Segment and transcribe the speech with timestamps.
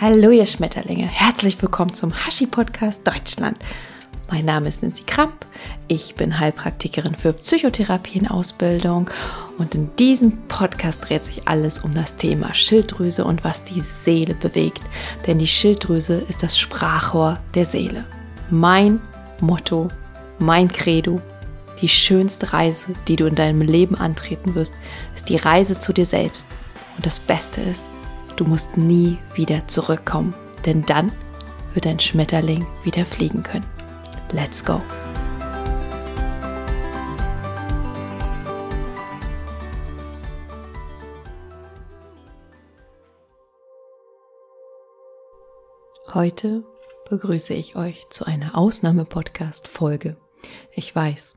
[0.00, 3.56] Hallo ihr Schmetterlinge, herzlich willkommen zum Hashi Podcast Deutschland.
[4.30, 5.44] Mein Name ist Nancy Kramp,
[5.88, 9.10] ich bin Heilpraktikerin für Psychotherapie in Ausbildung
[9.58, 14.34] und in diesem Podcast dreht sich alles um das Thema Schilddrüse und was die Seele
[14.34, 14.82] bewegt,
[15.26, 18.04] denn die Schilddrüse ist das Sprachrohr der Seele.
[18.50, 19.00] Mein
[19.40, 19.88] Motto,
[20.38, 21.20] mein Credo,
[21.82, 24.74] die schönste Reise, die du in deinem Leben antreten wirst,
[25.16, 26.46] ist die Reise zu dir selbst.
[26.96, 27.88] Und das Beste ist,
[28.38, 30.32] Du musst nie wieder zurückkommen,
[30.64, 31.10] denn dann
[31.74, 33.66] wird ein Schmetterling wieder fliegen können.
[34.30, 34.80] Let's go!
[46.14, 46.62] Heute
[47.10, 50.16] begrüße ich euch zu einer Ausnahme-Podcast-Folge.
[50.70, 51.34] Ich weiß,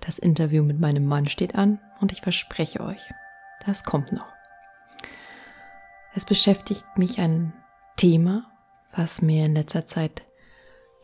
[0.00, 3.00] das Interview mit meinem Mann steht an und ich verspreche euch,
[3.66, 4.35] das kommt noch.
[6.16, 7.52] Es beschäftigt mich ein
[7.98, 8.50] Thema,
[8.96, 10.26] was mir in letzter Zeit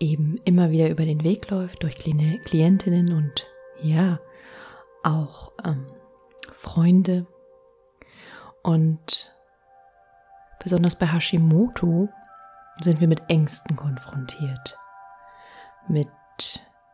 [0.00, 3.47] eben immer wieder über den Weg läuft durch Klientinnen und
[3.83, 4.20] ja,
[5.03, 5.86] auch ähm,
[6.51, 7.27] Freunde.
[8.62, 9.36] Und
[10.62, 12.08] besonders bei Hashimoto
[12.81, 14.79] sind wir mit Ängsten konfrontiert.
[15.89, 16.08] Mit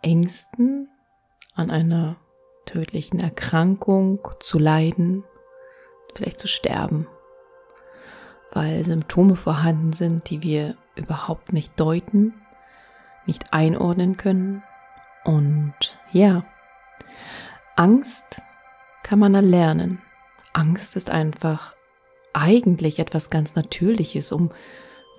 [0.03, 0.89] Ängsten
[1.55, 2.17] an einer
[2.67, 5.23] tödlichen Erkrankung zu leiden,
[6.17, 7.07] vielleicht zu sterben
[8.53, 12.35] weil Symptome vorhanden sind, die wir überhaupt nicht deuten,
[13.27, 14.63] nicht einordnen können.
[15.25, 15.75] Und
[16.13, 16.45] ja,
[17.77, 18.41] Angst
[19.03, 20.01] kann man erlernen.
[20.53, 21.75] Angst ist einfach
[22.33, 24.51] eigentlich etwas ganz Natürliches, um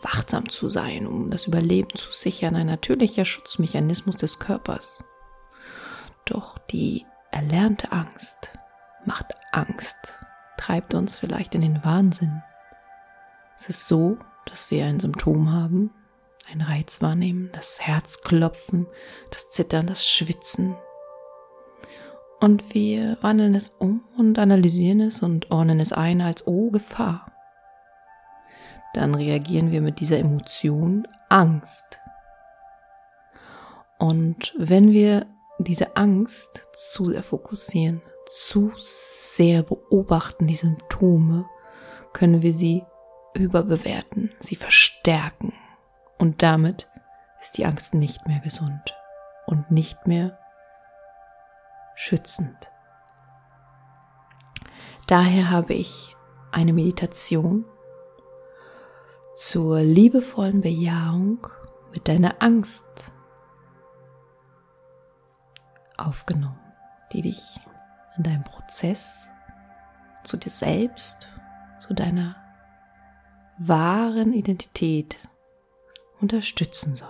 [0.02, 5.04] wachsam zu sein, um das Überleben zu sichern, ein natürlicher Schutzmechanismus des Körpers.
[6.26, 8.54] Doch die erlernte Angst
[9.06, 10.18] macht Angst,
[10.58, 12.44] treibt uns vielleicht in den Wahnsinn.
[13.62, 15.92] Es ist so, dass wir ein Symptom haben,
[16.50, 18.88] einen Reiz wahrnehmen, das Herzklopfen,
[19.32, 20.78] das Zittern, das Schwitzen.
[22.40, 27.34] Und wir wandeln es um und analysieren es und ordnen es ein als Oh, Gefahr.
[28.94, 32.00] Dann reagieren wir mit dieser Emotion Angst.
[33.98, 35.26] Und wenn wir
[35.58, 41.46] diese Angst zu sehr fokussieren, zu sehr beobachten, die Symptome,
[42.14, 42.84] können wir sie
[43.44, 45.54] überbewerten, sie verstärken.
[46.18, 46.90] Und damit
[47.40, 48.96] ist die Angst nicht mehr gesund
[49.46, 50.38] und nicht mehr
[51.96, 52.72] schützend.
[55.08, 56.16] Daher habe ich
[56.52, 57.66] eine Meditation
[59.36, 61.48] zur liebevollen Bejahung
[61.92, 63.12] mit deiner Angst
[65.98, 66.60] aufgenommen,
[67.14, 67.42] die dich
[68.18, 69.30] in deinem Prozess
[70.24, 71.30] zu dir selbst,
[71.80, 72.36] zu deiner
[73.60, 75.18] wahren Identität
[76.22, 77.08] unterstützen soll.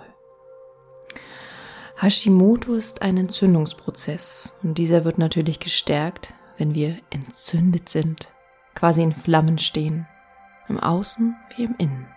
[2.01, 8.33] Hashimoto ist ein Entzündungsprozess und dieser wird natürlich gestärkt, wenn wir entzündet sind,
[8.73, 10.07] quasi in Flammen stehen,
[10.69, 12.07] im Außen wie im Innen.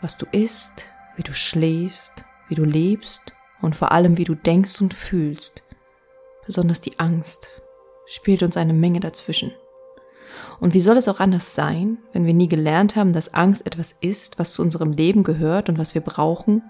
[0.00, 4.80] Was du isst, wie du schläfst, wie du lebst und vor allem wie du denkst
[4.80, 5.62] und fühlst,
[6.46, 7.48] besonders die Angst,
[8.06, 9.52] spielt uns eine Menge dazwischen.
[10.60, 13.92] Und wie soll es auch anders sein, wenn wir nie gelernt haben, dass Angst etwas
[13.92, 16.62] ist, was zu unserem Leben gehört und was wir brauchen,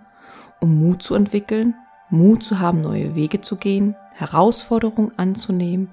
[0.61, 1.75] um Mut zu entwickeln,
[2.11, 5.91] Mut zu haben, neue Wege zu gehen, Herausforderungen anzunehmen,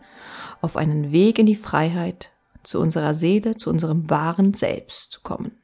[0.61, 2.31] auf einen Weg in die Freiheit,
[2.63, 5.57] zu unserer Seele, zu unserem wahren Selbst zu kommen.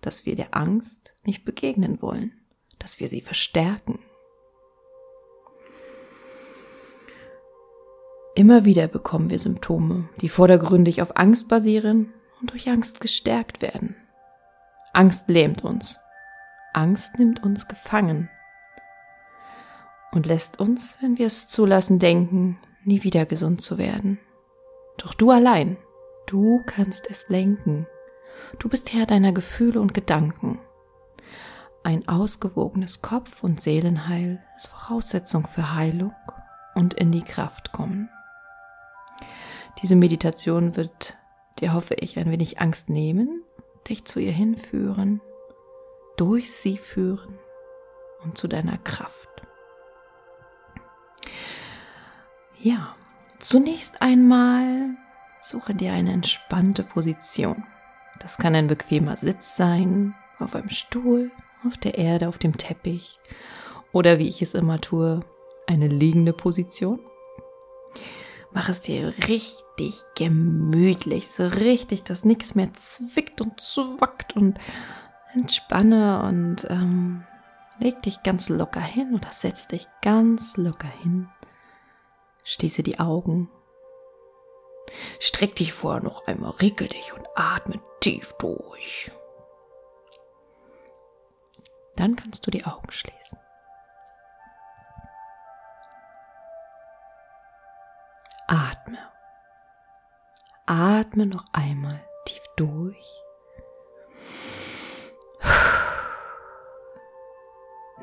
[0.00, 2.32] Dass wir der Angst nicht begegnen wollen,
[2.78, 3.98] dass wir sie verstärken.
[8.36, 13.94] Immer wieder bekommen wir Symptome, die vordergründig auf Angst basieren und durch Angst gestärkt werden.
[14.92, 15.98] Angst lähmt uns.
[16.72, 18.28] Angst nimmt uns gefangen
[20.10, 24.18] und lässt uns, wenn wir es zulassen, denken, nie wieder gesund zu werden.
[24.96, 25.76] Doch du allein,
[26.26, 27.86] du kannst es lenken.
[28.58, 30.58] Du bist Herr deiner Gefühle und Gedanken.
[31.84, 36.14] Ein ausgewogenes Kopf- und Seelenheil ist Voraussetzung für Heilung
[36.74, 38.08] und in die Kraft kommen.
[39.82, 41.16] Diese Meditation wird
[41.58, 43.42] dir, hoffe ich, ein wenig Angst nehmen,
[43.88, 45.20] dich zu ihr hinführen,
[46.16, 47.38] durch sie führen
[48.22, 49.28] und zu deiner Kraft.
[52.60, 52.94] Ja,
[53.40, 54.96] zunächst einmal
[55.42, 57.64] suche dir eine entspannte Position.
[58.20, 61.30] Das kann ein bequemer Sitz sein, auf einem Stuhl,
[61.66, 63.18] auf der Erde, auf dem Teppich
[63.92, 65.20] oder wie ich es immer tue,
[65.66, 67.00] eine liegende Position.
[68.54, 74.60] Mach es dir richtig gemütlich, so richtig, dass nichts mehr zwickt und zwackt und
[75.34, 77.24] entspanne und ähm,
[77.80, 81.28] leg dich ganz locker hin oder setz dich ganz locker hin.
[82.44, 83.50] Schließe die Augen.
[85.18, 89.10] Streck dich vorher noch einmal, regel dich und atme tief durch.
[91.96, 93.38] Dann kannst du die Augen schließen.
[98.46, 98.98] Atme.
[100.66, 103.24] Atme noch einmal tief durch.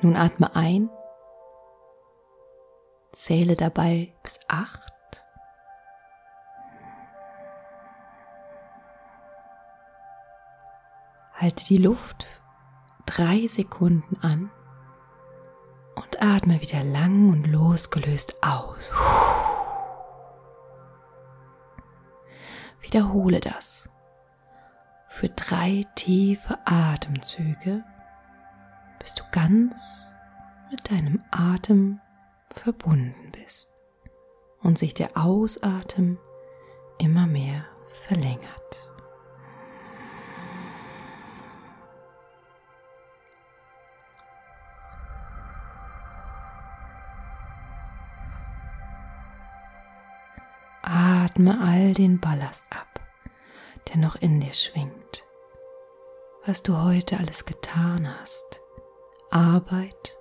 [0.01, 0.89] Nun atme ein.
[3.11, 4.91] Zähle dabei bis acht.
[11.33, 12.25] Halte die Luft
[13.05, 14.51] drei Sekunden an
[15.95, 18.91] und atme wieder lang und losgelöst aus.
[22.91, 23.89] Wiederhole das
[25.07, 27.85] für drei tiefe Atemzüge,
[28.99, 30.09] bis du ganz
[30.69, 32.01] mit deinem Atem
[32.53, 33.71] verbunden bist
[34.61, 36.17] und sich der Ausatem
[36.97, 38.90] immer mehr verlängert.
[51.41, 52.99] Atme all den Ballast ab,
[53.87, 55.25] der noch in dir schwingt.
[56.45, 58.61] Was du heute alles getan hast.
[59.31, 60.15] Arbeit,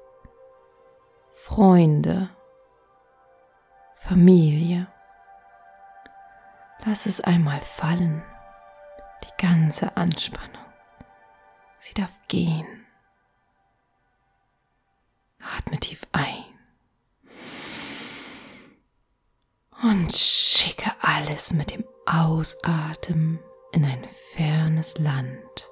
[1.29, 2.31] Freunde,
[3.97, 4.87] Familie.
[6.87, 8.23] Lass es einmal fallen,
[9.25, 10.73] die ganze Anspannung.
[11.81, 12.87] Sie darf gehen.
[15.59, 16.50] Atme tief ein.
[19.83, 23.41] Und schicke alles mit dem Ausatmen
[23.73, 24.05] in ein
[24.35, 25.71] fernes Land.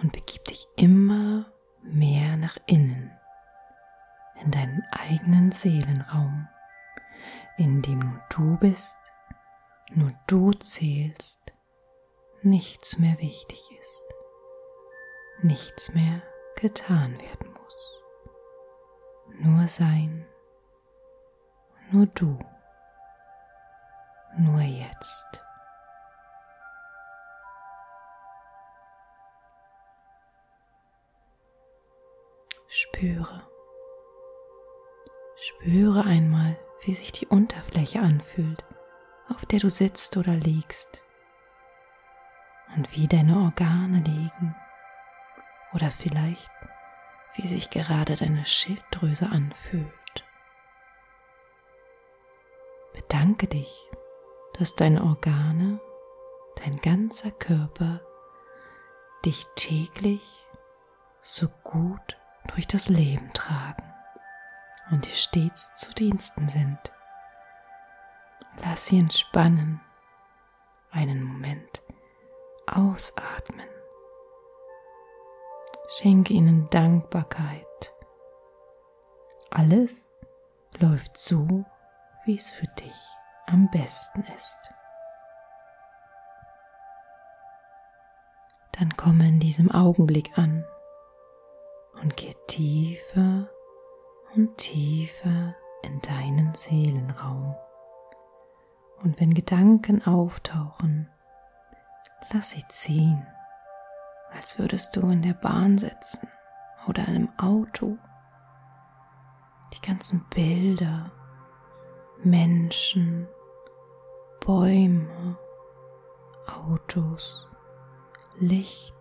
[0.00, 1.52] Und begib dich immer
[1.82, 3.10] mehr nach innen
[4.40, 6.46] in deinen eigenen Seelenraum,
[7.56, 8.98] in dem nur du bist,
[9.90, 11.40] nur du zählst,
[12.42, 14.02] nichts mehr wichtig ist,
[15.42, 16.22] nichts mehr
[16.60, 18.02] getan werden muss,
[19.40, 20.24] nur sein
[21.90, 22.38] nur du,
[24.36, 25.44] nur jetzt.
[32.68, 33.42] Spüre.
[35.40, 38.64] Spüre einmal, wie sich die Unterfläche anfühlt,
[39.28, 41.02] auf der du sitzt oder liegst.
[42.76, 44.54] Und wie deine Organe liegen.
[45.72, 46.50] Oder vielleicht,
[47.36, 49.97] wie sich gerade deine Schilddrüse anfühlt.
[53.10, 53.90] Bedanke dich,
[54.58, 55.80] dass deine Organe,
[56.56, 58.02] dein ganzer Körper
[59.24, 60.46] dich täglich
[61.22, 62.18] so gut
[62.48, 63.94] durch das Leben tragen
[64.90, 66.78] und dir stets zu Diensten sind.
[68.58, 69.80] Lass sie entspannen,
[70.90, 71.82] einen Moment
[72.66, 73.68] ausatmen.
[75.96, 77.94] Schenke ihnen Dankbarkeit.
[79.50, 80.10] Alles
[80.78, 81.64] läuft so,
[82.28, 83.16] wie es für dich
[83.46, 84.58] am besten ist.
[88.72, 90.62] Dann komme in diesem Augenblick an
[92.02, 93.48] und geh tiefer
[94.36, 97.56] und tiefer in deinen Seelenraum.
[99.02, 101.08] Und wenn Gedanken auftauchen,
[102.30, 103.26] lass sie ziehen,
[104.32, 106.28] als würdest du in der Bahn sitzen
[106.86, 107.96] oder einem Auto.
[109.72, 111.10] Die ganzen Bilder
[112.24, 113.28] Menschen,
[114.40, 115.38] Bäume,
[116.46, 117.48] Autos,
[118.40, 118.94] Licht,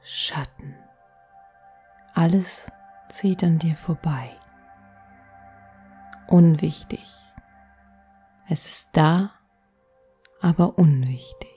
[0.00, 0.76] Schatten.
[2.14, 2.70] Alles
[3.08, 4.30] zieht an dir vorbei.
[6.28, 7.10] Unwichtig.
[8.48, 9.32] Es ist da,
[10.40, 11.50] aber unwichtig.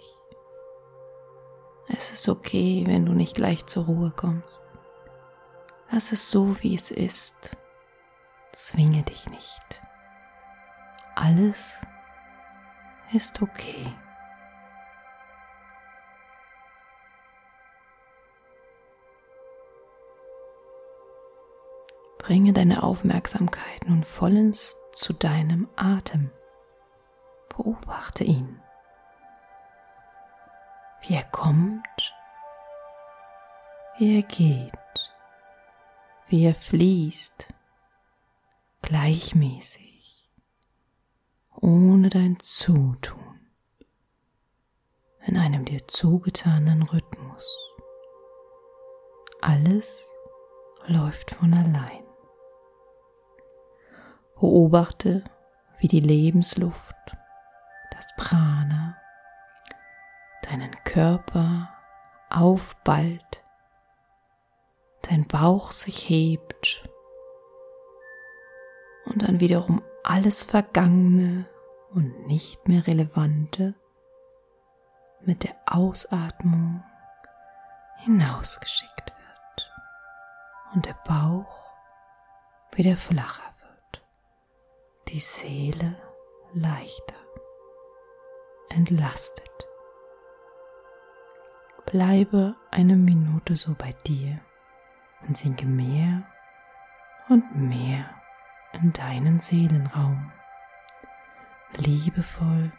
[1.90, 4.66] Es ist okay, wenn du nicht gleich zur Ruhe kommst.
[5.92, 7.56] Lass es so, wie es ist.
[8.52, 9.82] Zwinge dich nicht.
[11.16, 11.82] Alles
[13.14, 13.94] ist okay.
[22.18, 26.32] Bringe deine Aufmerksamkeit nun vollends zu deinem Atem.
[27.50, 28.62] Beobachte ihn,
[31.02, 32.16] wie er kommt,
[33.98, 34.74] wie er geht,
[36.28, 37.50] wie er fließt,
[38.82, 39.93] gleichmäßig
[41.64, 43.40] ohne dein Zutun
[45.26, 47.48] in einem dir zugetanen Rhythmus.
[49.40, 50.06] Alles
[50.88, 52.04] läuft von allein.
[54.36, 55.24] Beobachte,
[55.80, 57.16] wie die Lebensluft,
[57.92, 58.98] das Prana,
[60.50, 61.70] deinen Körper
[62.30, 63.46] aufballt,
[65.04, 66.90] dein Bauch sich hebt
[69.06, 71.46] und dann wiederum alles Vergangene
[71.94, 73.76] und nicht mehr Relevante
[75.22, 76.84] mit der Ausatmung
[77.98, 79.72] hinausgeschickt wird
[80.74, 81.64] und der Bauch
[82.74, 84.04] wieder flacher wird,
[85.10, 85.96] die Seele
[86.54, 87.16] leichter,
[88.70, 89.50] entlastet.
[91.86, 94.40] Bleibe eine Minute so bei dir
[95.28, 96.24] und sinke mehr
[97.30, 98.10] und mehr
[98.74, 100.32] in deinen Seelenraum,
[101.78, 102.72] liebevoll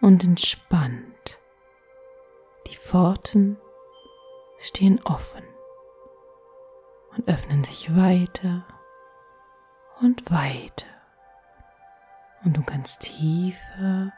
[0.00, 1.38] und entspannt.
[2.66, 3.58] Die Pforten
[4.58, 5.44] stehen offen
[7.16, 8.64] und öffnen sich weiter
[10.00, 10.86] und weiter.
[12.44, 14.12] Und du kannst tiefer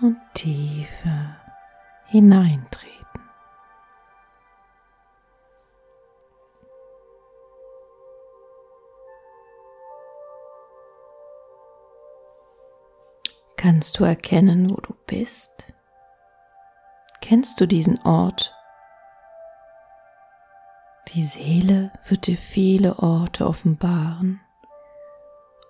[0.00, 1.36] und tiefer
[2.06, 3.01] hineintreten.
[13.62, 15.52] Kannst du erkennen, wo du bist?
[17.20, 18.52] Kennst du diesen Ort?
[21.14, 24.40] Die Seele wird dir viele Orte offenbaren,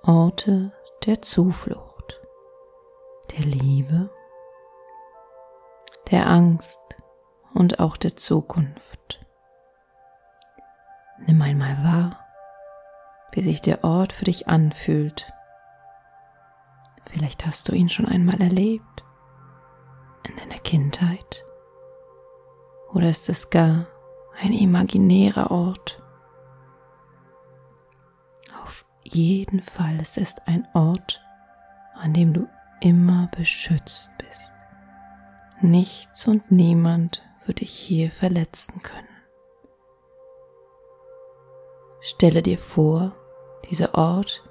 [0.05, 0.73] Orte
[1.05, 2.19] der Zuflucht,
[3.33, 4.09] der Liebe,
[6.11, 6.81] der Angst
[7.53, 9.23] und auch der Zukunft.
[11.27, 12.25] Nimm einmal wahr,
[13.33, 15.31] wie sich der Ort für dich anfühlt
[17.11, 19.05] Vielleicht hast du ihn schon einmal erlebt
[20.29, 21.45] in deiner Kindheit.
[22.93, 23.87] Oder ist es gar
[24.41, 26.03] ein imaginärer Ort?
[28.63, 31.23] Auf jeden Fall ist es ein Ort,
[31.95, 32.49] an dem du
[32.81, 34.53] immer beschützt bist.
[35.61, 39.07] Nichts und niemand wird dich hier verletzen können.
[42.01, 43.15] Stelle dir vor,
[43.71, 44.43] dieser Ort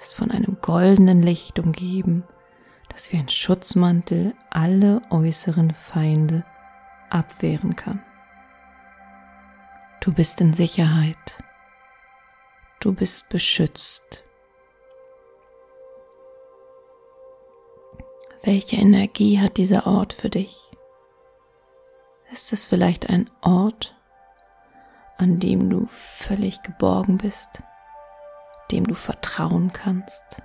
[0.00, 2.24] ist von einem goldenen Licht umgeben,
[2.92, 6.44] das wie ein Schutzmantel alle äußeren Feinde
[7.10, 8.02] abwehren kann.
[10.00, 11.42] Du bist in Sicherheit.
[12.80, 14.24] Du bist beschützt.
[18.42, 20.70] Welche Energie hat dieser Ort für dich?
[22.32, 23.94] Ist es vielleicht ein Ort,
[25.18, 27.62] an dem du völlig geborgen bist?
[28.70, 30.42] Dem du vertrauen kannst.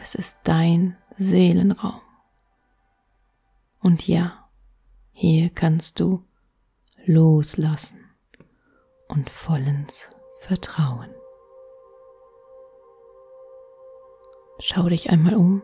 [0.00, 2.00] Es ist dein Seelenraum.
[3.80, 4.48] Und ja,
[5.12, 6.24] hier kannst du
[7.04, 8.04] loslassen
[9.08, 11.14] und vollends vertrauen.
[14.60, 15.62] Schau dich einmal um.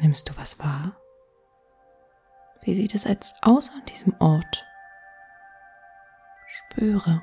[0.00, 1.00] Nimmst du was wahr?
[2.62, 4.64] Wie sieht es jetzt aus an diesem Ort?
[6.48, 7.22] Spüre.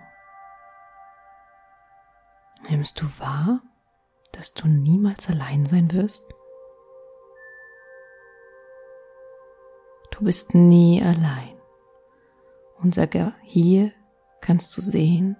[2.69, 3.61] Nimmst du wahr,
[4.31, 6.23] dass du niemals allein sein wirst?
[10.11, 11.59] Du bist nie allein.
[12.79, 13.91] Und sogar hier
[14.41, 15.37] kannst du sehen,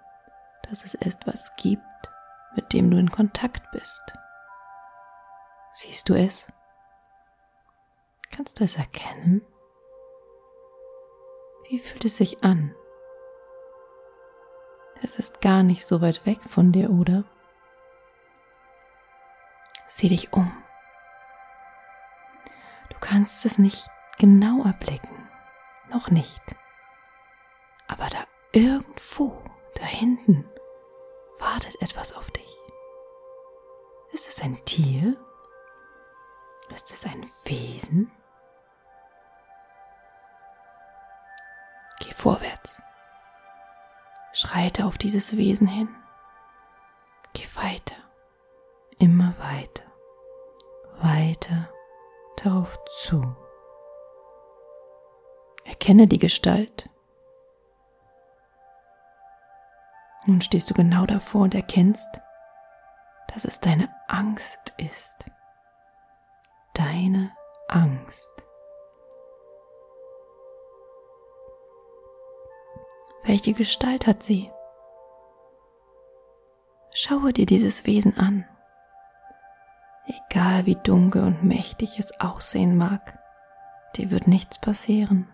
[0.70, 1.82] dass es etwas gibt,
[2.56, 4.02] mit dem du in Kontakt bist.
[5.74, 6.48] Siehst du es?
[8.32, 9.42] Kannst du es erkennen?
[11.70, 12.76] Wie fühlt es sich an?
[15.04, 17.26] Es ist gar nicht so weit weg von dir, oder?
[19.90, 20.52] Sieh dich um.
[22.90, 23.86] Du kannst es nicht
[24.18, 25.30] genau erblicken,
[25.92, 26.42] noch nicht.
[27.90, 29.44] Aber da irgendwo,
[29.76, 30.50] da hinten,
[31.38, 32.58] wartet etwas auf dich.
[34.14, 35.18] Ist es ein Tier?
[36.74, 38.10] Ist es ein Wesen?
[42.00, 42.82] Geh vorwärts.
[44.34, 45.88] Schreite auf dieses Wesen hin.
[47.34, 47.96] Geh weiter,
[48.98, 49.84] immer weiter,
[51.00, 51.70] weiter
[52.38, 53.36] darauf zu.
[55.66, 56.90] Erkenne die Gestalt.
[60.26, 62.22] Nun stehst du genau davor und erkennst,
[63.34, 65.26] dass es deine Angst ist.
[66.74, 67.32] Deine
[67.68, 68.33] Angst.
[73.26, 74.52] Welche Gestalt hat sie?
[76.94, 78.46] Schaue dir dieses Wesen an.
[80.06, 83.18] Egal wie dunkel und mächtig es aussehen mag,
[83.96, 85.28] dir wird nichts passieren,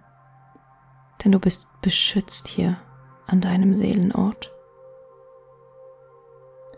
[1.23, 2.77] denn du bist beschützt hier
[3.25, 4.51] an deinem Seelenort.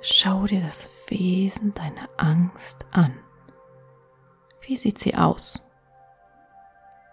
[0.01, 3.13] Schau dir das Wesen deiner Angst an.
[4.61, 5.59] Wie sieht sie aus?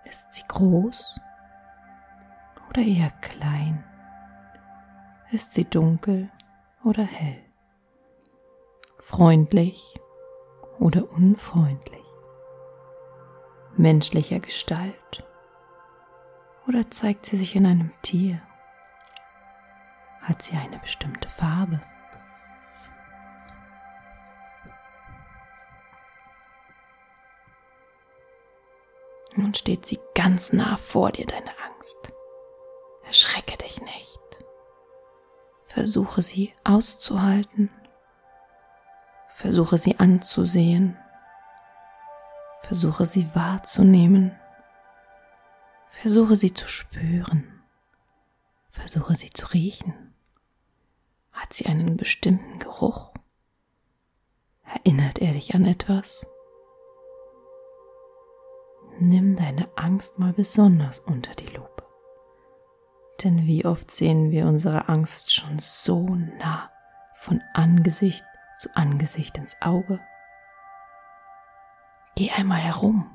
[0.05, 1.21] Ist sie groß
[2.71, 3.85] oder eher klein?
[5.31, 6.31] Ist sie dunkel
[6.85, 7.45] oder hell?
[8.99, 10.01] Freundlich
[10.79, 12.05] oder unfreundlich?
[13.77, 15.27] Menschlicher Gestalt?
[16.67, 18.41] Oder zeigt sie sich in einem Tier?
[20.23, 21.79] Hat sie eine bestimmte Farbe?
[29.37, 32.13] Nun steht sie ganz nah vor dir, deine Angst.
[33.05, 34.18] Erschrecke dich nicht.
[35.79, 37.71] Versuche sie auszuhalten.
[39.37, 40.99] Versuche sie anzusehen.
[42.63, 44.37] Versuche sie wahrzunehmen.
[45.87, 47.63] Versuche sie zu spüren.
[48.71, 50.17] Versuche sie zu riechen.
[51.31, 53.15] Hat sie einen bestimmten Geruch?
[54.65, 56.27] Erinnert er dich an etwas?
[58.99, 61.88] Nimm deine Angst mal besonders unter die Lupe.
[63.23, 66.07] Denn wie oft sehen wir unsere Angst schon so
[66.39, 66.71] nah
[67.15, 68.25] von Angesicht
[68.57, 70.01] zu Angesicht ins Auge.
[72.15, 73.11] Geh einmal herum.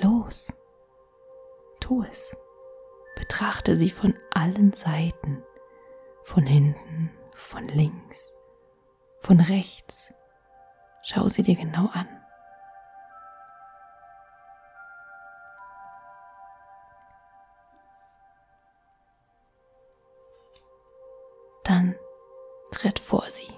[0.00, 0.52] Los.
[1.80, 2.36] Tu es.
[3.16, 5.42] Betrachte sie von allen Seiten,
[6.22, 8.32] von hinten, von links,
[9.20, 10.12] von rechts.
[11.02, 12.08] Schau sie dir genau an.
[22.78, 23.52] Tritt vor sie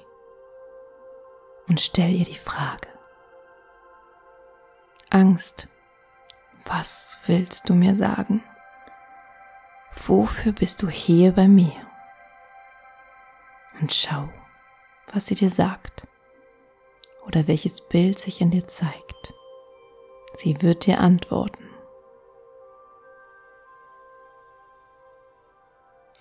[1.68, 2.88] und stell ihr die Frage.
[5.10, 5.68] Angst,
[6.64, 8.42] was willst du mir sagen?
[10.06, 11.75] Wofür bist du hier bei mir?
[13.80, 14.30] Und schau,
[15.12, 16.06] was sie dir sagt
[17.26, 19.34] oder welches Bild sich in dir zeigt.
[20.32, 21.68] Sie wird dir antworten.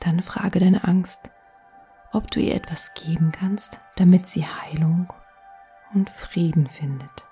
[0.02, 1.22] Dann frage deine Angst,
[2.12, 5.12] ob du ihr etwas geben kannst, damit sie Heilung
[5.94, 7.26] und Frieden findet.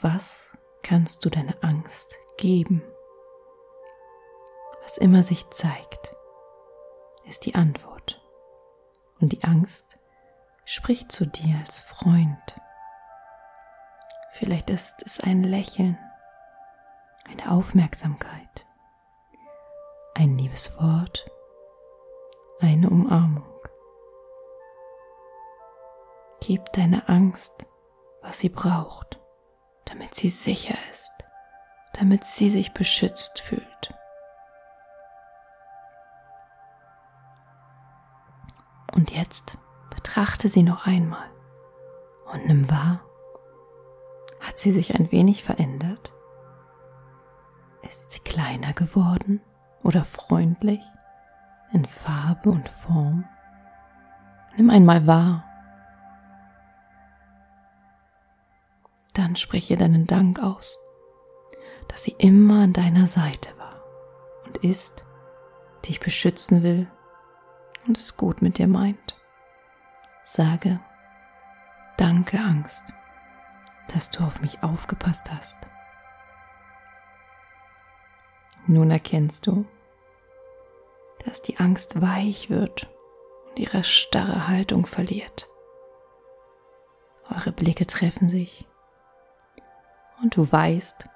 [0.00, 2.82] Was kannst du deiner Angst geben?
[4.82, 6.16] Was immer sich zeigt,
[7.24, 8.22] ist die Antwort.
[9.20, 9.98] Und die Angst
[10.64, 12.60] spricht zu dir als Freund.
[14.32, 15.98] Vielleicht ist es ein Lächeln,
[17.28, 18.64] eine Aufmerksamkeit,
[20.14, 21.28] ein liebes Wort
[22.60, 23.44] eine Umarmung.
[26.40, 27.66] Gib deiner Angst,
[28.22, 29.20] was sie braucht,
[29.84, 31.12] damit sie sicher ist,
[31.94, 33.94] damit sie sich beschützt fühlt.
[38.94, 39.58] Und jetzt
[39.90, 41.30] betrachte sie noch einmal
[42.32, 43.00] und nimm wahr,
[44.40, 46.12] hat sie sich ein wenig verändert?
[47.82, 49.40] Ist sie kleiner geworden
[49.82, 50.80] oder freundlich?
[51.72, 53.24] In Farbe und Form.
[54.56, 55.44] Nimm einmal wahr.
[59.14, 60.78] Dann spreche deinen Dank aus,
[61.88, 63.82] dass sie immer an deiner Seite war
[64.46, 65.04] und ist,
[65.86, 66.90] dich beschützen will
[67.86, 69.16] und es gut mit dir meint.
[70.24, 70.78] Sage,
[71.96, 72.84] danke Angst,
[73.92, 75.56] dass du auf mich aufgepasst hast.
[78.66, 79.64] Nun erkennst du,
[81.28, 82.88] dass die Angst weich wird
[83.50, 85.46] und ihre starre Haltung verliert.
[87.28, 88.66] Eure Blicke treffen sich
[90.22, 91.06] und du weißt,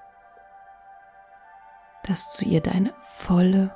[2.05, 3.75] dass du ihr deine volle,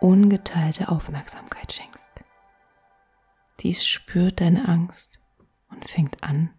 [0.00, 2.10] ungeteilte Aufmerksamkeit schenkst.
[3.58, 5.18] Dies spürt deine Angst
[5.70, 6.54] und fängt an,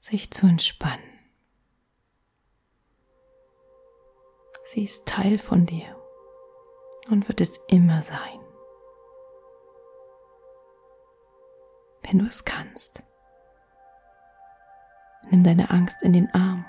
[0.00, 1.04] sich zu entspannen.
[4.64, 6.01] Sie ist Teil von dir
[7.08, 8.40] und wird es immer sein.
[12.02, 13.02] Wenn du es kannst,
[15.30, 16.64] nimm deine Angst in den Arm,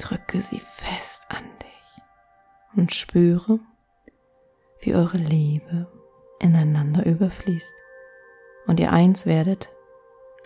[0.00, 2.02] drücke sie fest an dich
[2.76, 3.60] und spüre,
[4.80, 5.90] wie eure Liebe
[6.40, 7.74] ineinander überfließt
[8.66, 9.72] und ihr eins werdet,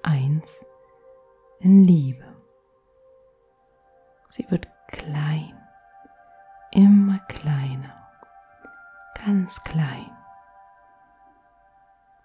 [0.02, 0.64] eins
[1.58, 2.24] in Liebe.
[4.28, 5.60] Sie wird klein
[6.70, 7.59] immer kleiner,
[9.30, 10.10] ganz klein.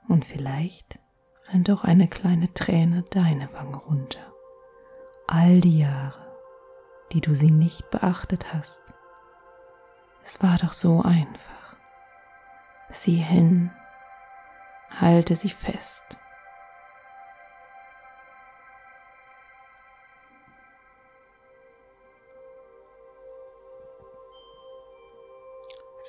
[0.08, 0.98] Und vielleicht
[1.50, 4.34] rennt auch eine kleine Träne deine Wange runter.
[5.28, 6.36] All die Jahre,
[7.12, 8.82] die du sie nicht beachtet hast.
[10.24, 11.76] Es war doch so einfach.
[12.90, 13.72] Sieh hin,
[15.00, 16.18] halte sie fest.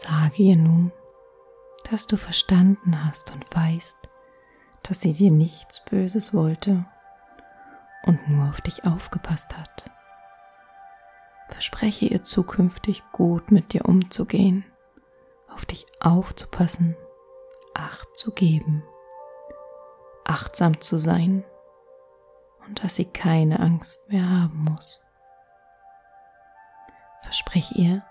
[0.06, 0.92] Sage ihr nun,
[1.90, 3.96] dass du verstanden hast und weißt,
[4.84, 6.84] dass sie dir nichts Böses wollte
[8.04, 9.90] und nur auf dich aufgepasst hat.
[11.48, 14.64] Verspreche ihr zukünftig gut mit dir umzugehen,
[15.48, 16.96] auf dich aufzupassen,
[17.74, 18.82] Acht zu geben,
[20.24, 21.44] achtsam zu sein
[22.66, 25.04] und dass sie keine Angst mehr haben muss.
[27.22, 28.02] Versprich ihr,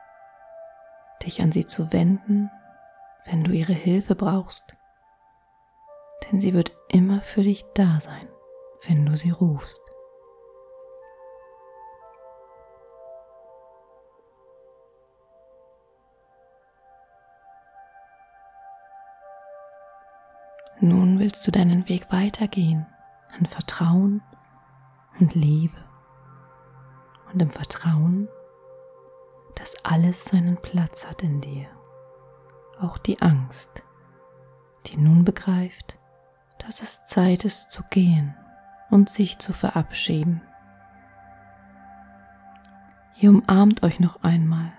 [1.25, 2.49] dich an sie zu wenden,
[3.25, 4.75] wenn du ihre Hilfe brauchst,
[6.25, 8.27] denn sie wird immer für dich da sein,
[8.87, 9.81] wenn du sie rufst.
[20.81, 22.85] Nun willst du deinen Weg weitergehen
[23.39, 24.21] in Vertrauen
[25.19, 25.77] und Liebe.
[27.31, 28.27] Und im Vertrauen,
[29.55, 31.67] dass alles seinen Platz hat in dir.
[32.79, 33.69] Auch die Angst,
[34.87, 35.97] die nun begreift,
[36.59, 38.35] dass es Zeit ist zu gehen
[38.89, 40.41] und sich zu verabschieden.
[43.19, 44.71] Ihr umarmt euch noch einmal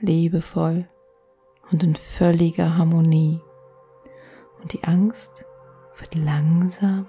[0.00, 0.88] liebevoll
[1.70, 3.40] und in völliger Harmonie
[4.60, 5.44] und die Angst
[5.98, 7.06] wird langsam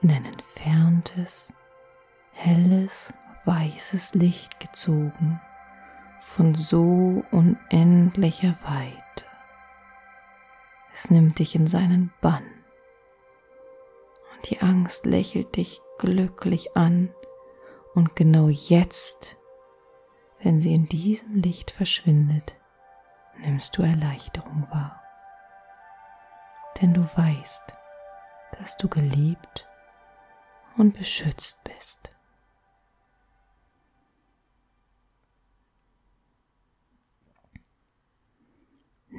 [0.00, 1.52] in ein entferntes,
[2.32, 5.40] helles, weißes Licht gezogen
[6.24, 9.24] von so unendlicher Weite.
[10.92, 12.44] Es nimmt dich in seinen Bann
[14.34, 17.14] und die Angst lächelt dich glücklich an
[17.94, 19.36] und genau jetzt,
[20.42, 22.56] wenn sie in diesem Licht verschwindet,
[23.38, 25.04] nimmst du Erleichterung wahr
[26.80, 27.62] denn du weißt,
[28.58, 29.68] dass du geliebt
[30.76, 32.13] und beschützt bist.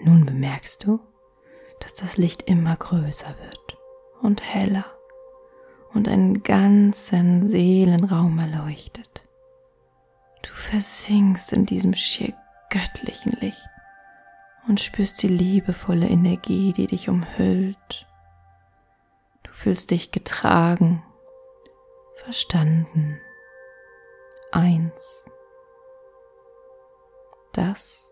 [0.03, 0.99] Nun bemerkst du,
[1.79, 3.77] dass das Licht immer größer wird
[4.21, 4.86] und heller
[5.93, 9.23] und einen ganzen Seelenraum erleuchtet.
[10.43, 12.36] Du versinkst in diesem schick
[12.69, 13.69] göttlichen Licht
[14.67, 18.05] und spürst die liebevolle Energie, die dich umhüllt.
[19.43, 21.03] Du fühlst dich getragen,
[22.15, 23.19] verstanden,
[24.51, 25.25] eins.
[27.53, 28.04] Das,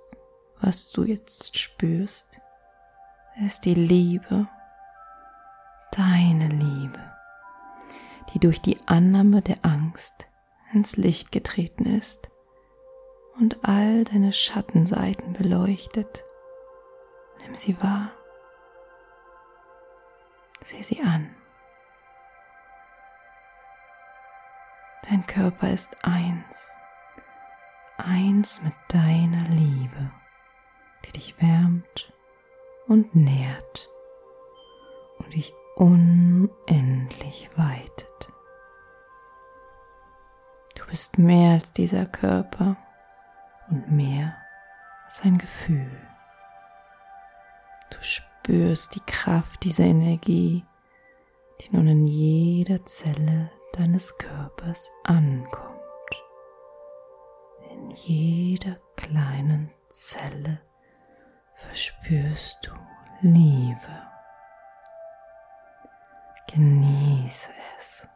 [0.63, 2.41] was du jetzt spürst,
[3.43, 4.47] ist die Liebe,
[5.91, 6.99] deine Liebe,
[8.33, 10.29] die durch die Annahme der Angst
[10.71, 12.29] ins Licht getreten ist
[13.39, 16.23] und all deine Schattenseiten beleuchtet
[17.43, 18.11] Nimm sie wahr.
[20.61, 21.35] Sieh sie an.
[25.09, 26.77] Dein Körper ist eins,
[27.97, 30.09] eins mit deiner Liebe,
[31.05, 32.13] die dich wärmt
[32.87, 33.89] und nährt
[35.19, 38.29] und dich unendlich weitet.
[40.75, 42.77] Du bist mehr als dieser Körper
[43.69, 44.35] und mehr
[45.05, 46.07] als ein Gefühl.
[47.91, 50.65] Du spürst die Kraft dieser Energie,
[51.61, 55.79] die nun in jeder Zelle deines Körpers ankommt.
[57.71, 60.61] In jeder kleinen Zelle
[61.73, 62.71] verspürst du
[63.21, 64.07] Liebe.
[66.53, 68.07] Genieße es.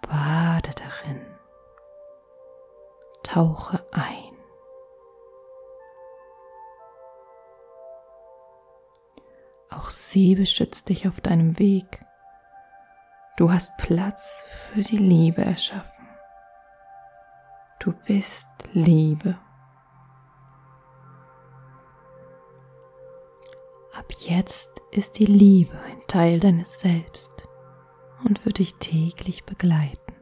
[0.00, 1.26] Bade darin.
[3.22, 4.32] Tauche ein.
[9.68, 12.02] Auch sie beschützt dich auf deinem Weg.
[13.36, 16.08] Du hast Platz für die Liebe erschaffen.
[17.80, 19.38] Du bist Liebe.
[23.98, 27.48] Ab jetzt ist die Liebe ein Teil deines Selbst
[28.24, 30.14] und wird dich täglich begleiten.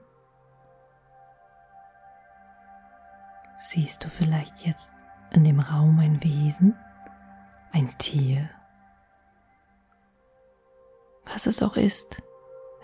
[3.58, 4.94] Siehst du vielleicht jetzt
[5.32, 6.74] in dem Raum ein Wesen,
[7.72, 8.48] ein Tier
[11.26, 12.22] was es auch ist.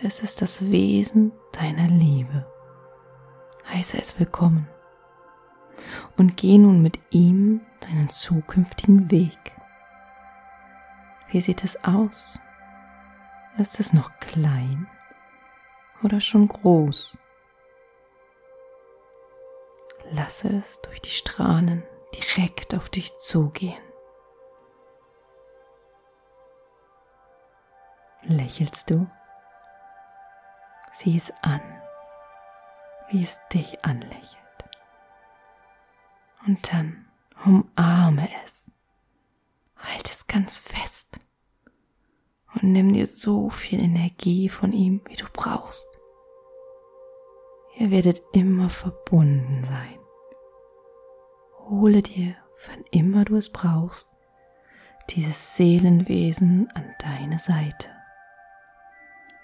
[0.03, 2.45] Es ist das Wesen deiner Liebe.
[3.73, 4.69] Heiße es willkommen
[6.19, 9.39] und geh nun mit ihm deinen zukünftigen Weg.
[11.33, 12.39] Wie sieht es aus?
[13.57, 14.87] Ist es noch klein
[16.03, 17.17] oder schon groß?
[20.11, 23.83] Lasse es durch die Strahlen direkt auf dich zugehen.
[28.25, 29.11] Lächelst du?
[30.93, 31.63] Sieh es an,
[33.09, 34.37] wie es dich anlächelt.
[36.47, 37.11] Und dann
[37.47, 38.71] umarme es.
[39.83, 41.21] Halt es ganz fest.
[42.55, 45.87] Und nimm dir so viel Energie von ihm, wie du brauchst.
[47.77, 49.99] Ihr werdet immer verbunden sein.
[51.69, 54.09] Hole dir, wann immer du es brauchst,
[55.11, 57.89] dieses Seelenwesen an deine Seite.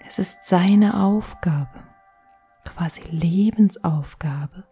[0.05, 1.83] Es ist seine Aufgabe,
[2.65, 4.65] quasi Lebensaufgabe,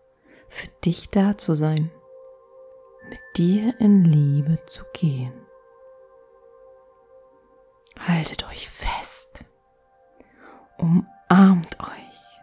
[0.48, 1.92] für dich da zu sein,
[3.10, 5.47] mit dir in Liebe zu gehen.
[8.08, 9.44] Haltet euch fest,
[10.78, 12.40] umarmt euch,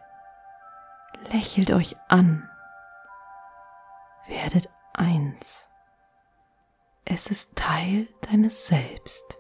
[1.33, 2.51] lächelt euch an,
[4.27, 5.71] werdet eins.
[7.07, 9.39] Es ist Teil deines Selbst.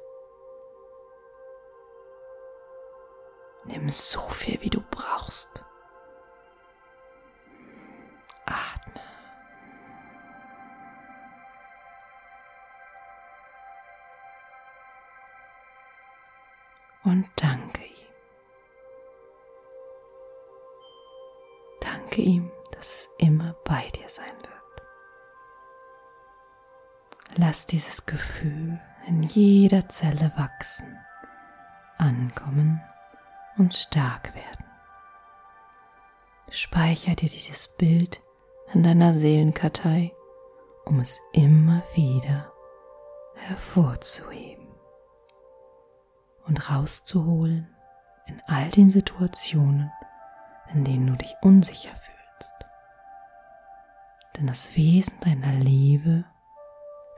[3.67, 5.63] Nimm so viel, wie du brauchst.
[8.47, 9.01] Atme.
[17.05, 17.95] Und danke ihm.
[21.81, 24.55] Danke ihm, dass es immer bei dir sein wird.
[27.37, 30.99] Lass dieses Gefühl in jeder Zelle wachsen,
[31.99, 32.81] ankommen
[33.59, 34.65] und stark werden.
[36.49, 38.23] Speicher dir dieses Bild
[38.73, 40.15] in deiner Seelenkartei,
[40.87, 42.51] um es immer wieder
[43.35, 44.64] hervorzuheben
[46.47, 47.69] und rauszuholen
[48.27, 49.91] in all den Situationen,
[50.73, 52.55] in denen du dich unsicher fühlst.
[54.37, 56.25] Denn das Wesen deiner Liebe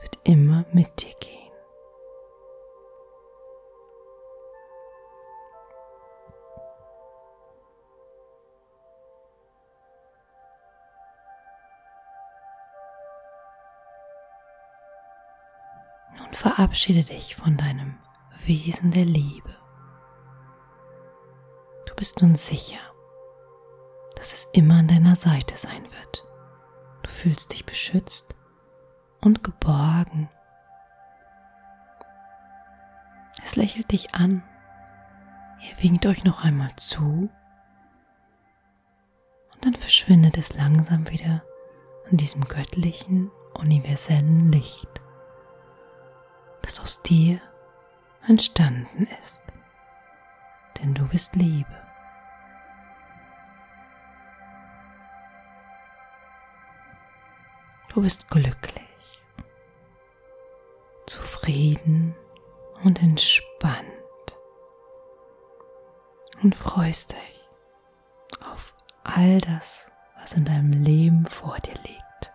[0.01, 1.33] wird immer mit dir gehen.
[16.17, 17.97] Nun verabschiede dich von deinem
[18.47, 19.53] Wesen der Liebe.
[21.85, 22.79] Du bist nun sicher,
[24.15, 26.25] dass es immer an deiner Seite sein wird.
[27.03, 28.33] Du fühlst dich beschützt
[29.19, 30.29] und geborgen.
[33.43, 34.41] Es lächelt dich an.
[35.59, 37.29] Ihr winkt euch noch einmal zu.
[39.55, 41.43] Und dann verschwindet es langsam wieder
[42.09, 45.01] an diesem göttlichen, universellen Licht,
[46.61, 47.41] das aus dir
[48.27, 49.43] entstanden ist.
[50.79, 51.65] Denn du bist Liebe.
[57.89, 58.83] Du bist glücklich
[61.07, 62.15] zufrieden
[62.83, 63.87] und entspannt
[66.43, 67.47] und freust dich
[68.45, 69.87] auf all das,
[70.19, 72.31] was in deinem Leben vor dir liegt.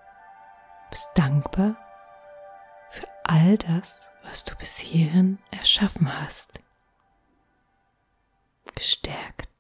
[0.91, 1.77] Bist dankbar
[2.91, 6.61] für all das, was du bis hierhin erschaffen hast.
[8.75, 9.53] Gestärkt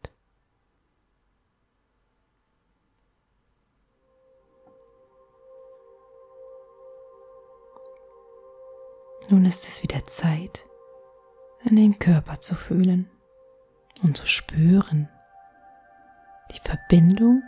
[9.29, 10.66] Nun ist es wieder Zeit,
[11.64, 13.09] in den Körper zu fühlen
[14.03, 15.09] und zu spüren,
[16.51, 17.42] die Verbindung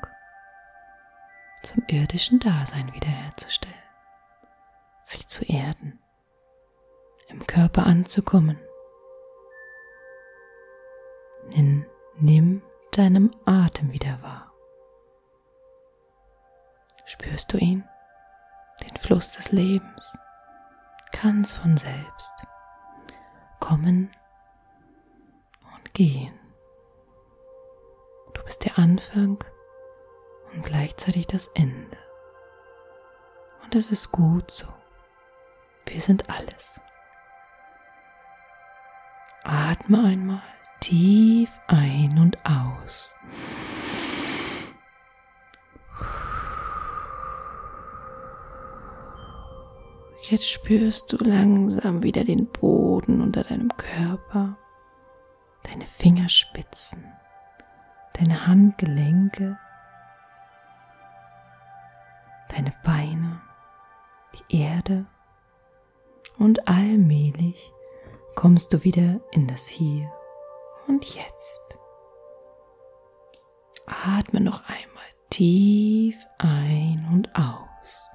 [1.62, 3.74] zum irdischen Dasein wiederherzustellen,
[5.02, 5.98] sich zu erden,
[7.34, 8.58] im Körper anzukommen.
[12.16, 14.52] Nimm, deinem Atem wieder wahr.
[17.06, 17.84] Spürst du ihn,
[18.80, 20.14] den Fluss des Lebens?
[21.22, 22.34] ganz von selbst
[23.60, 24.10] kommen
[25.74, 26.38] und gehen.
[28.34, 29.42] Du bist der Anfang
[30.52, 31.96] und gleichzeitig das Ende.
[33.62, 34.66] Und es ist gut so.
[35.86, 36.80] Wir sind alles.
[39.44, 40.42] Atme einmal
[40.80, 43.14] tief ein und aus.
[50.30, 54.56] Jetzt spürst du langsam wieder den Boden unter deinem Körper,
[55.64, 57.04] deine Fingerspitzen,
[58.14, 59.58] deine Handgelenke,
[62.48, 63.42] deine Beine,
[64.48, 65.04] die Erde
[66.38, 67.70] und allmählich
[68.34, 70.10] kommst du wieder in das Hier
[70.86, 71.62] und jetzt.
[73.86, 78.08] Atme noch einmal tief ein und aus.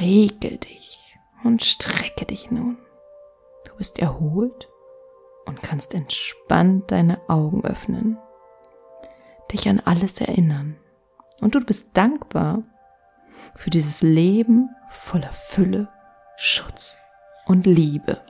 [0.00, 2.78] Regel dich und strecke dich nun.
[3.64, 4.68] Du bist erholt
[5.46, 8.18] und kannst entspannt deine Augen öffnen,
[9.52, 10.76] dich an alles erinnern.
[11.40, 12.62] Und du bist dankbar
[13.54, 15.88] für dieses Leben voller Fülle,
[16.36, 17.00] Schutz
[17.46, 18.20] und Liebe.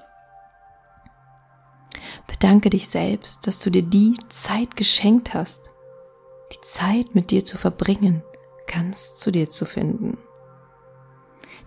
[2.27, 5.71] Bedanke dich selbst, dass du dir die Zeit geschenkt hast,
[6.53, 8.23] die Zeit mit dir zu verbringen,
[8.67, 10.19] ganz zu dir zu finden,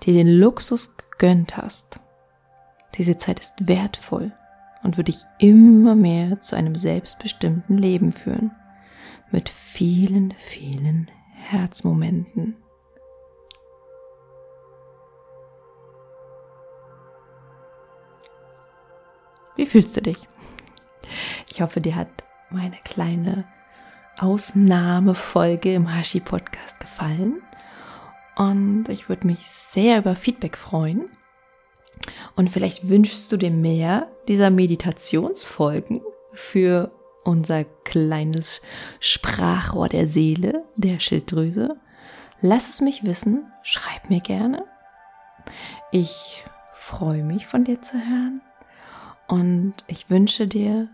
[0.03, 1.99] dir den Luxus gegönnt hast.
[2.97, 4.31] Diese Zeit ist wertvoll
[4.84, 8.51] und wird dich immer mehr zu einem selbstbestimmten Leben führen,
[9.31, 12.55] mit vielen, vielen Herzmomenten.
[19.55, 20.27] Wie fühlst du dich?
[21.49, 22.09] Ich hoffe, dir hat
[22.49, 23.45] meine kleine
[24.17, 27.41] Ausnahmefolge im Hashi Podcast gefallen.
[28.35, 31.09] Und ich würde mich sehr über Feedback freuen.
[32.35, 36.01] Und vielleicht wünschst du dir mehr dieser Meditationsfolgen
[36.33, 36.91] für
[37.23, 38.61] unser kleines
[38.99, 41.77] Sprachrohr der Seele, der Schilddrüse.
[42.41, 44.65] Lass es mich wissen, schreib mir gerne.
[45.91, 48.41] Ich freue mich von dir zu hören
[49.27, 50.89] und ich wünsche dir,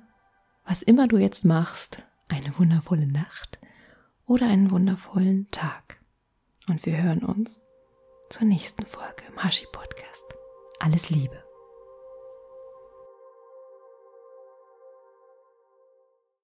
[0.65, 3.59] was immer du jetzt machst, eine wundervolle Nacht
[4.25, 5.99] oder einen wundervollen Tag.
[6.67, 7.63] Und wir hören uns
[8.29, 10.23] zur nächsten Folge im Hashi Podcast.
[10.79, 11.50] Alles Liebe.